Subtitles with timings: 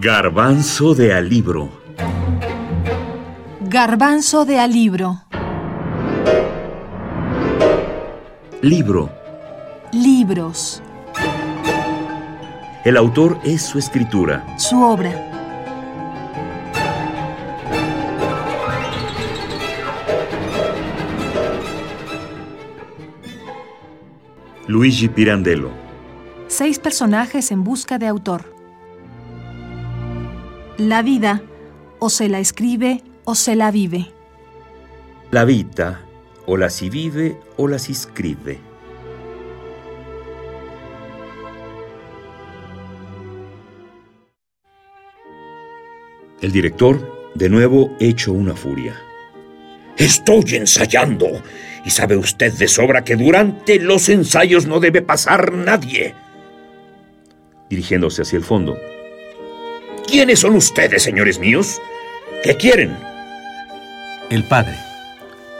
[0.00, 1.70] Garbanzo de alibro.
[3.62, 5.24] Garbanzo de alibro.
[8.62, 9.10] Libro.
[9.90, 10.80] Libros.
[12.84, 14.46] El autor es su escritura.
[14.56, 15.10] Su obra.
[24.68, 25.70] Luigi Pirandello.
[26.46, 28.57] Seis personajes en busca de autor.
[30.78, 31.42] La vida
[31.98, 34.12] o se la escribe o se la vive.
[35.32, 36.02] La vita
[36.46, 38.60] o la si vive o la si scrive.
[46.40, 48.94] El director, de nuevo, hecho una furia.
[49.96, 51.42] Estoy ensayando.
[51.84, 56.14] Y sabe usted de sobra que durante los ensayos no debe pasar nadie.
[57.68, 58.78] Dirigiéndose hacia el fondo.
[60.08, 61.82] ¿Quiénes son ustedes, señores míos?
[62.42, 62.96] ¿Qué quieren?
[64.30, 64.74] El padre,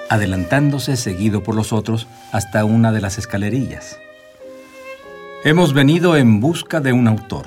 [0.09, 4.01] adelantándose seguido por los otros hasta una de las escalerillas.
[5.45, 7.45] Hemos venido en busca de un autor.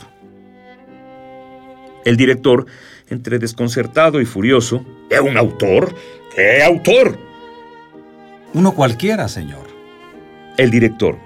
[2.05, 2.67] El director,
[3.09, 4.85] entre desconcertado y furioso.
[5.09, 5.95] ¿De un autor?
[6.35, 7.17] ¿Qué autor?
[8.53, 9.67] Uno cualquiera, señor.
[10.55, 11.17] El director.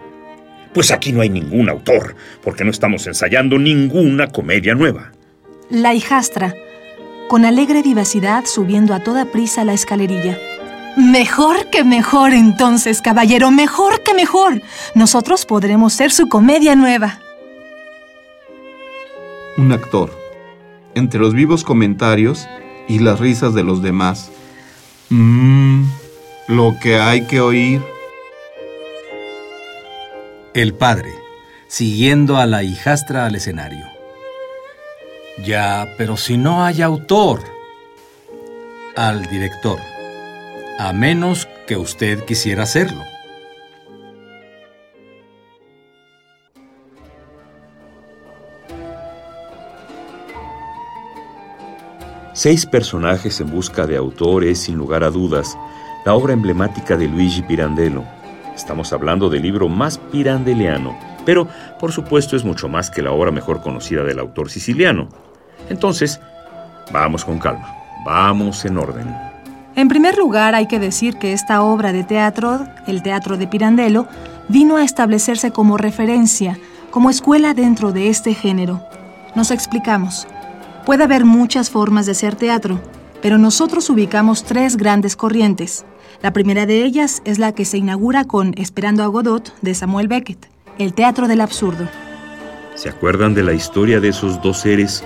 [0.74, 5.12] Pues aquí no hay ningún autor, porque no estamos ensayando ninguna comedia nueva.
[5.70, 6.54] La hijastra,
[7.28, 10.38] con alegre vivacidad subiendo a toda prisa la escalerilla.
[10.96, 14.62] Mejor que mejor entonces, caballero, mejor que mejor.
[14.94, 17.20] Nosotros podremos ser su comedia nueva.
[19.58, 20.12] Un actor.
[20.94, 22.48] Entre los vivos comentarios
[22.88, 24.32] y las risas de los demás.
[25.10, 25.84] Mmm,
[26.48, 27.82] lo que hay que oír.
[30.54, 31.10] El padre,
[31.68, 33.95] siguiendo a la hijastra al escenario.
[35.44, 37.42] Ya, pero si no hay autor.
[38.96, 39.78] Al director.
[40.80, 43.02] A menos que usted quisiera hacerlo.
[52.34, 55.58] Seis personajes en busca de autor es, sin lugar a dudas,
[56.06, 58.04] la obra emblemática de Luigi Pirandello.
[58.54, 61.48] Estamos hablando del libro más pirandeliano, pero
[61.80, 65.25] por supuesto es mucho más que la obra mejor conocida del autor siciliano.
[65.70, 66.20] Entonces,
[66.92, 69.16] vamos con calma, vamos en orden.
[69.76, 74.08] En primer lugar, hay que decir que esta obra de teatro, el Teatro de Pirandello,
[74.48, 76.58] vino a establecerse como referencia,
[76.92, 78.82] como escuela dentro de este género.
[79.36, 80.28] Nos explicamos.
[80.86, 82.80] Puede haber muchas formas de ser teatro,
[83.22, 85.86] pero nosotros ubicamos tres grandes corrientes.
[86.22, 90.08] La primera de ellas es la que se inaugura con Esperando a Godot de Samuel
[90.08, 91.90] Beckett, el teatro del absurdo.
[92.76, 95.04] ¿Se acuerdan de la historia de esos dos seres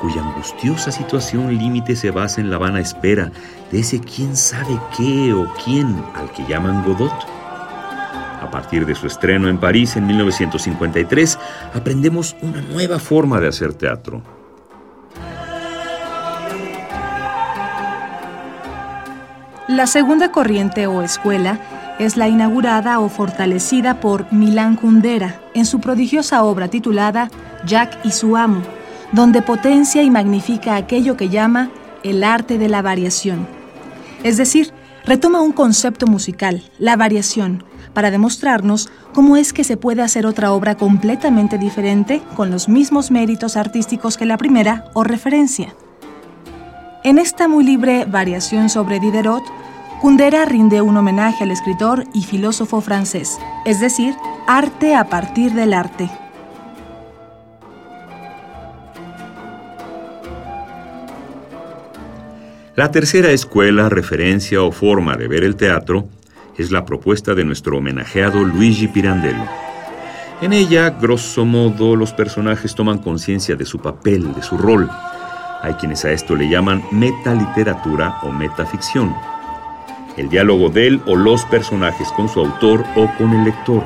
[0.00, 3.30] cuya angustiosa situación límite se basa en la vana espera
[3.70, 7.12] de ese quién sabe qué o quién al que llaman Godot?
[8.40, 11.38] A partir de su estreno en París en 1953,
[11.74, 14.22] aprendemos una nueva forma de hacer teatro.
[19.68, 21.60] La segunda corriente o escuela
[21.98, 27.28] es la inaugurada o fortalecida por Milán Kundera en su prodigiosa obra titulada
[27.66, 28.62] Jack y su amo,
[29.12, 31.70] donde potencia y magnifica aquello que llama
[32.02, 33.46] el arte de la variación.
[34.22, 34.72] Es decir,
[35.04, 37.64] retoma un concepto musical, la variación,
[37.94, 43.10] para demostrarnos cómo es que se puede hacer otra obra completamente diferente con los mismos
[43.10, 45.74] méritos artísticos que la primera o referencia.
[47.04, 49.42] En esta muy libre variación sobre Diderot,
[50.00, 54.14] Kundera rinde un homenaje al escritor y filósofo francés, es decir,
[54.46, 56.08] arte a partir del arte.
[62.78, 66.06] La tercera escuela, referencia o forma de ver el teatro
[66.56, 69.42] es la propuesta de nuestro homenajeado Luigi Pirandello.
[70.40, 74.88] En ella, grosso modo, los personajes toman conciencia de su papel, de su rol.
[75.60, 79.12] Hay quienes a esto le llaman metaliteratura o metaficción.
[80.16, 83.82] El diálogo de él o los personajes con su autor o con el lector.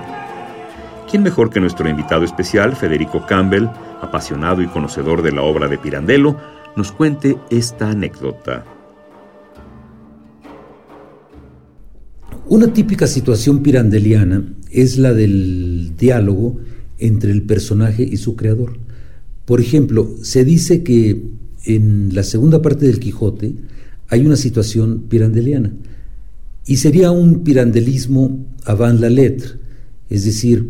[1.11, 3.69] ¿Quién mejor que nuestro invitado especial, Federico Campbell,
[4.03, 6.37] apasionado y conocedor de la obra de Pirandello,
[6.77, 8.65] nos cuente esta anécdota?
[12.53, 16.61] Una típica situación pirandeliana es la del diálogo
[16.99, 18.77] entre el personaje y su creador.
[19.47, 21.31] Por ejemplo, se dice que
[21.65, 23.55] en la segunda parte del Quijote
[24.09, 25.73] hay una situación pirandeliana
[26.67, 29.53] y sería un pirandelismo avant la lettre,
[30.11, 30.63] es decir,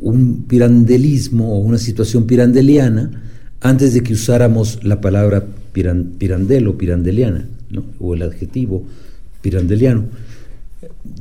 [0.00, 3.22] un pirandelismo o una situación pirandeliana
[3.60, 7.46] antes de que usáramos la palabra pirandelo, pirandeliana,
[8.00, 8.82] o el adjetivo
[9.42, 10.06] pirandeliano.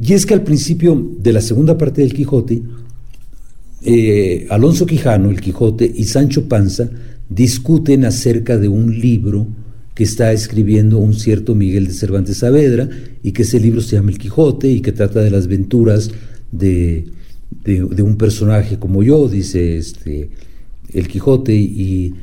[0.01, 2.61] Y es que al principio de la segunda parte del Quijote,
[3.83, 6.89] eh, Alonso Quijano, el Quijote, y Sancho Panza
[7.29, 9.47] discuten acerca de un libro
[9.95, 12.89] que está escribiendo un cierto Miguel de Cervantes Saavedra
[13.23, 16.11] y que ese libro se llama El Quijote y que trata de las aventuras
[16.51, 17.05] de,
[17.65, 20.29] un personaje como yo, dice este,
[20.93, 22.13] el Quijote, y,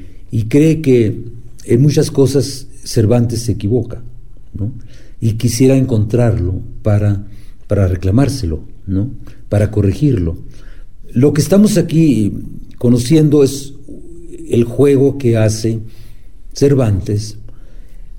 [0.49, 1.25] cree que
[1.65, 4.03] en muchas cosas Cervantes se equivoca,
[5.21, 7.27] y quisiera encontrarlo para,
[7.67, 9.11] para reclamárselo, ¿no?
[9.49, 10.39] para corregirlo.
[11.13, 12.33] Lo que estamos aquí
[12.79, 13.75] conociendo es
[14.49, 15.81] el juego que hace
[16.53, 17.39] Cervantes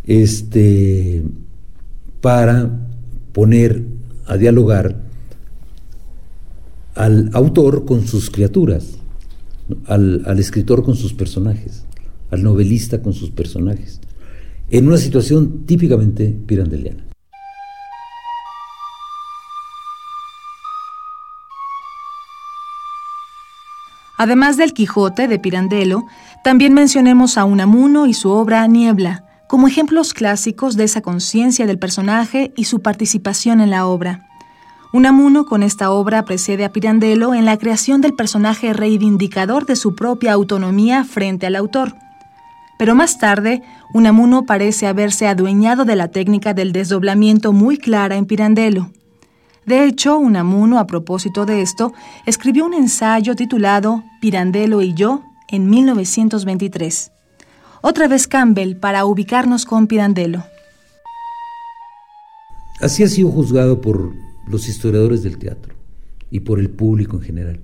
[0.05, 1.23] este,
[2.21, 2.87] para
[3.31, 3.83] poner
[4.25, 5.03] a dialogar
[6.95, 8.97] al autor con sus criaturas,
[9.85, 11.85] al, al, escritor con sus personajes,
[12.31, 14.01] al novelista con sus personajes,
[14.71, 17.05] en una situación típicamente pirandeliana.
[24.17, 26.03] Además del Quijote de Pirandello,
[26.43, 31.79] también mencionemos a Unamuno y su obra Niebla, como ejemplos clásicos de esa conciencia del
[31.79, 34.27] personaje y su participación en la obra.
[34.91, 39.95] Unamuno con esta obra precede a Pirandello en la creación del personaje reivindicador de su
[39.95, 41.95] propia autonomía frente al autor.
[42.79, 43.61] Pero más tarde,
[43.93, 48.89] Unamuno parece haberse adueñado de la técnica del desdoblamiento muy clara en Pirandello.
[49.65, 51.91] De hecho, Unamuno, a propósito de esto,
[52.25, 57.11] escribió un ensayo titulado Pirandello y yo en 1923.
[57.81, 60.45] Otra vez Campbell para ubicarnos con Pirandello.
[62.79, 64.13] Así ha sido juzgado por
[64.47, 65.75] los historiadores del teatro
[66.31, 67.59] y por el público en general,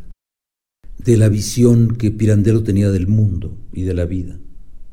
[0.98, 4.38] de la visión que Pirandello tenía del mundo y de la vida,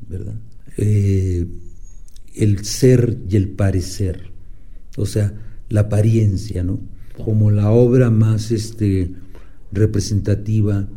[0.09, 0.35] ¿verdad?
[0.77, 1.45] Eh,
[2.35, 4.31] el ser y el parecer,
[4.97, 5.33] o sea,
[5.69, 6.79] la apariencia, ¿no?
[7.23, 9.11] como la obra más este,
[9.71, 10.87] representativa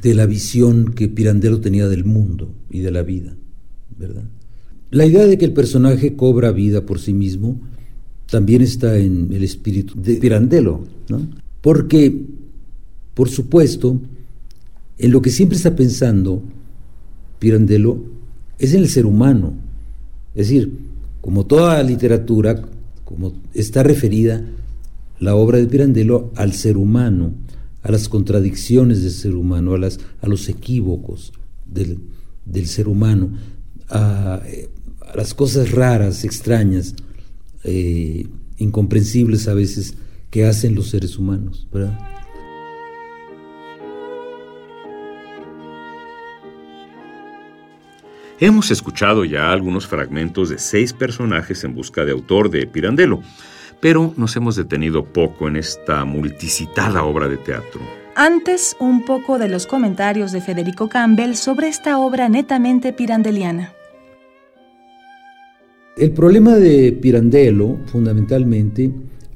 [0.00, 3.36] de la visión que Pirandello tenía del mundo y de la vida,
[3.98, 4.24] ¿verdad?
[4.90, 7.60] La idea de que el personaje cobra vida por sí mismo
[8.30, 11.28] también está en el espíritu de Pirandello, ¿no?
[11.60, 12.26] Porque,
[13.14, 14.00] por supuesto,
[14.98, 16.42] en lo que siempre está pensando
[17.38, 17.98] Pirandello
[18.58, 19.54] es en el ser humano.
[20.34, 20.72] Es decir,
[21.20, 22.62] como toda literatura,
[23.04, 24.44] como está referida
[25.18, 27.32] la obra de Pirandello al ser humano,
[27.82, 31.32] a las contradicciones del ser humano, a, las, a los equívocos
[31.66, 32.00] del,
[32.66, 33.30] ser humano,
[33.88, 34.42] a,
[35.14, 36.94] las cosas raras, extrañas,
[37.64, 38.26] eh,
[38.58, 39.94] incomprensibles a veces
[40.30, 41.66] que hacen los seres humanos.
[48.38, 53.20] Hemos escuchado ya algunos fragmentos de seis personajes en busca de autor de Pirandello
[53.80, 57.80] pero nos hemos detenido poco en esta multicitada obra de teatro.
[58.14, 63.74] Antes, un poco de los comentarios de Federico Campbell sobre esta obra netamente pirandeliana.
[65.98, 68.90] El problema de Pirandello, fundamentalmente,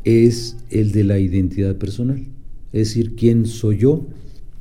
[0.05, 2.27] es el de la identidad personal.
[2.73, 4.07] Es decir, quién soy yo,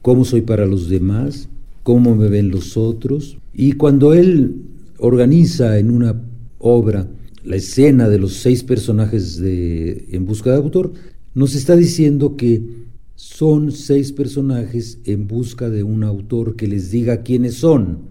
[0.02, 1.50] cómo soy para los demás,
[1.90, 3.40] cómo me ven los otros.
[3.52, 4.62] Y cuando él
[5.00, 6.22] organiza en una
[6.60, 7.08] obra
[7.44, 10.94] la escena de los seis personajes de En Busca de Autor,
[11.34, 12.62] nos está diciendo que
[13.16, 18.02] son seis personajes en busca de un autor que les diga quiénes son,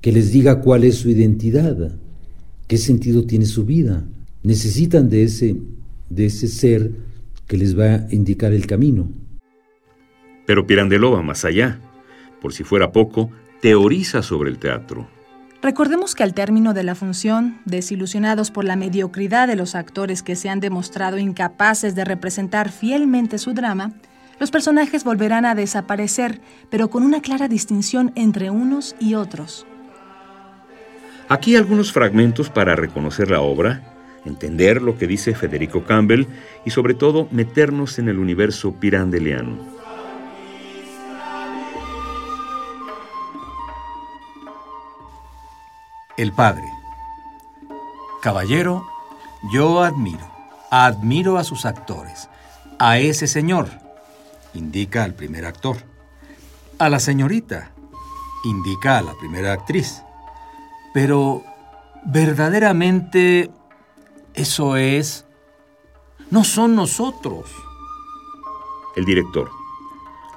[0.00, 1.98] que les diga cuál es su identidad,
[2.68, 4.08] qué sentido tiene su vida.
[4.42, 5.56] Necesitan de ese,
[6.08, 6.90] de ese ser
[7.46, 9.12] que les va a indicar el camino.
[10.46, 11.82] Pero Pirandello va más allá.
[12.40, 13.30] Por si fuera poco,
[13.60, 15.08] teoriza sobre el teatro.
[15.62, 20.34] Recordemos que al término de la función, desilusionados por la mediocridad de los actores que
[20.34, 23.92] se han demostrado incapaces de representar fielmente su drama,
[24.38, 29.66] los personajes volverán a desaparecer, pero con una clara distinción entre unos y otros.
[31.28, 33.82] Aquí algunos fragmentos para reconocer la obra,
[34.24, 36.26] entender lo que dice Federico Campbell
[36.64, 39.79] y sobre todo meternos en el universo pirandeliano.
[46.20, 46.70] El padre.
[48.20, 48.86] Caballero,
[49.54, 50.30] yo admiro,
[50.70, 52.28] admiro a sus actores,
[52.78, 53.70] a ese señor,
[54.52, 55.78] indica al primer actor,
[56.78, 57.70] a la señorita,
[58.44, 60.02] indica a la primera actriz.
[60.92, 61.42] Pero,
[62.04, 63.50] verdaderamente,
[64.34, 65.24] eso es...
[66.30, 67.50] No son nosotros.
[68.94, 69.50] El director.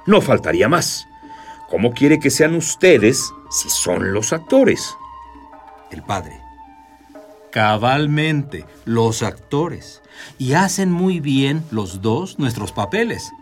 [0.06, 1.06] No faltaría más.
[1.70, 4.96] ¿cómo quiere que sean ustedes si son los actores?
[5.90, 6.40] El padre.
[7.50, 10.02] Cabalmente, los actores.
[10.38, 13.32] Y hacen muy bien los dos nuestros papeles.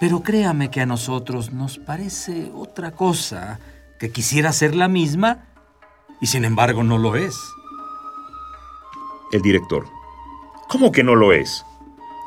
[0.00, 3.60] Pero créame que a nosotros nos parece otra cosa
[4.00, 5.44] que quisiera ser la misma
[6.20, 7.36] y sin embargo no lo es.
[9.30, 9.86] El director.
[10.68, 11.64] ¿Cómo que no lo es?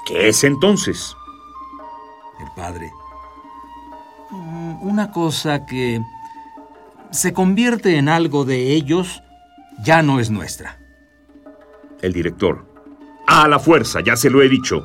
[0.05, 1.17] ¿Qué es entonces?
[2.39, 2.91] El padre.
[4.31, 6.01] Mm, una cosa que
[7.11, 9.21] se convierte en algo de ellos
[9.83, 10.79] ya no es nuestra.
[12.01, 12.65] El director.
[13.27, 14.83] A la fuerza, ya se lo he dicho.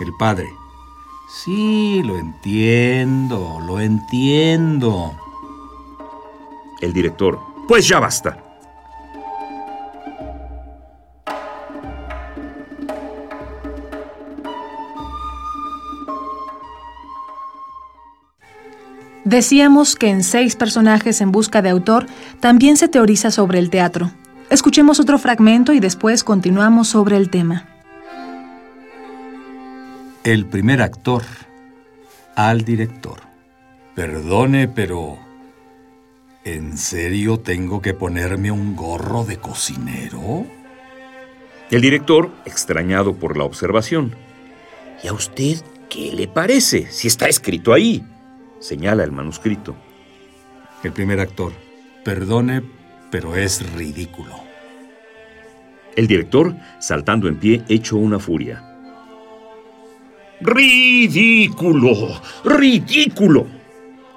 [0.00, 0.48] El padre.
[1.44, 5.16] Sí, lo entiendo, lo entiendo.
[6.80, 7.38] El director.
[7.68, 8.49] Pues ya basta.
[19.30, 22.08] Decíamos que en seis personajes en busca de autor
[22.40, 24.10] también se teoriza sobre el teatro.
[24.50, 27.64] Escuchemos otro fragmento y después continuamos sobre el tema.
[30.24, 31.22] El primer actor
[32.34, 33.20] al director.
[33.94, 35.16] Perdone, pero
[36.42, 40.44] ¿en serio tengo que ponerme un gorro de cocinero?
[41.70, 44.12] El director, extrañado por la observación.
[45.04, 48.04] ¿Y a usted qué le parece si está escrito ahí?
[48.60, 49.74] Señala el manuscrito.
[50.84, 51.52] El primer actor.
[52.04, 52.62] Perdone,
[53.10, 54.34] pero es ridículo.
[55.96, 58.62] El director, saltando en pie, hecho una furia.
[60.40, 62.20] ¡Ridículo!
[62.44, 63.46] ¡Ridículo!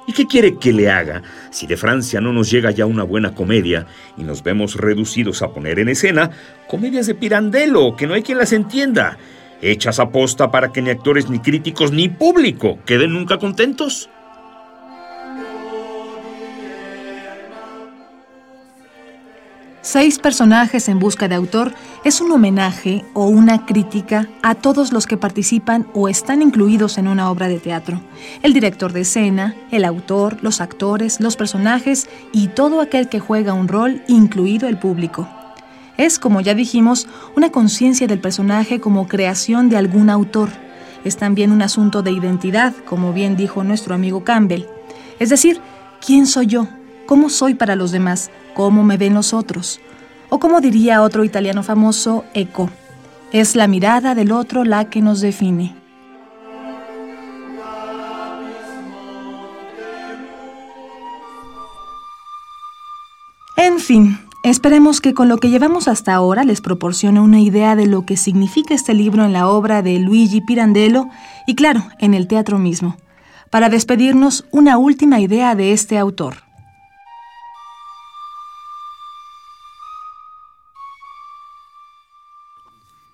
[0.08, 3.34] ¿Y qué quiere que le haga si de Francia no nos llega ya una buena
[3.34, 6.30] comedia y nos vemos reducidos a poner en escena
[6.68, 9.18] comedias de Pirandello que no hay quien las entienda,
[9.62, 14.10] hechas a posta para que ni actores, ni críticos, ni público queden nunca contentos?
[19.86, 21.74] Seis personajes en busca de autor
[22.06, 27.10] es un homenaje o una crítica a todos los que participan o están incluidos en
[27.10, 28.00] una obra de teatro.
[28.44, 33.52] El director de escena, el autor, los actores, los personajes y todo aquel que juega
[33.52, 35.28] un rol, incluido el público.
[35.98, 40.48] Es, como ya dijimos, una conciencia del personaje como creación de algún autor.
[41.04, 44.66] Es también un asunto de identidad, como bien dijo nuestro amigo Campbell.
[45.20, 45.60] Es decir,
[46.00, 46.70] ¿quién soy yo?
[47.14, 48.32] ¿Cómo soy para los demás?
[48.56, 49.80] ¿Cómo me ven los otros?
[50.30, 52.72] O como diría otro italiano famoso, eco.
[53.32, 55.76] Es la mirada del otro la que nos define.
[63.58, 67.86] En fin, esperemos que con lo que llevamos hasta ahora les proporcione una idea de
[67.86, 71.06] lo que significa este libro en la obra de Luigi Pirandello
[71.46, 72.98] y claro, en el teatro mismo.
[73.52, 76.38] Para despedirnos, una última idea de este autor.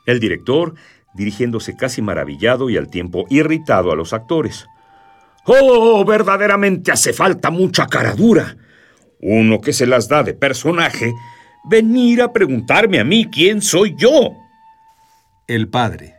[0.10, 0.74] El director,
[1.14, 4.66] dirigiéndose casi maravillado y al tiempo irritado a los actores.
[5.46, 8.58] ¡Oh, verdaderamente hace falta mucha cara dura!
[9.22, 11.14] Uno que se las da de personaje,
[11.70, 14.32] venir a preguntarme a mí quién soy yo.
[15.48, 16.16] El padre,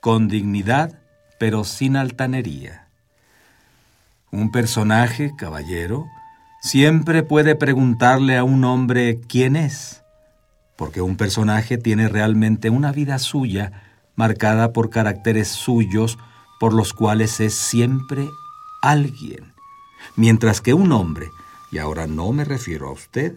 [0.00, 1.00] con dignidad,
[1.38, 2.88] pero sin altanería.
[4.30, 6.06] Un personaje, caballero,
[6.60, 10.01] siempre puede preguntarle a un hombre quién es
[10.76, 13.72] porque un personaje tiene realmente una vida suya
[14.14, 16.18] marcada por caracteres suyos
[16.60, 18.28] por los cuales es siempre
[18.82, 19.52] alguien,
[20.16, 21.30] mientras que un hombre,
[21.70, 23.36] y ahora no me refiero a usted,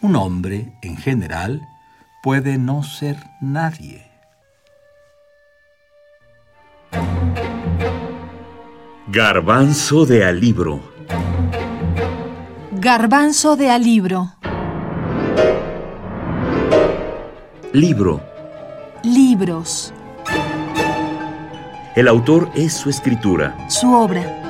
[0.00, 1.62] un hombre en general
[2.22, 4.06] puede no ser nadie.
[9.08, 10.80] Garbanzo de alibro.
[12.72, 14.35] Garbanzo de alibro.
[17.76, 18.22] Libro.
[19.02, 19.92] Libros.
[21.94, 23.54] El autor es su escritura.
[23.68, 24.45] Su obra.